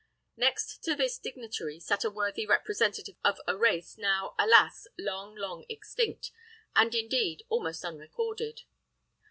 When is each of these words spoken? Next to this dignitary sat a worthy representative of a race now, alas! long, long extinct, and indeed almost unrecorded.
Next 0.35 0.79
to 0.85 0.95
this 0.95 1.19
dignitary 1.19 1.79
sat 1.79 2.03
a 2.03 2.09
worthy 2.09 2.47
representative 2.47 3.17
of 3.23 3.39
a 3.47 3.55
race 3.55 3.99
now, 3.99 4.33
alas! 4.39 4.87
long, 4.97 5.35
long 5.35 5.63
extinct, 5.69 6.31
and 6.75 6.95
indeed 6.95 7.43
almost 7.49 7.85
unrecorded. 7.85 8.61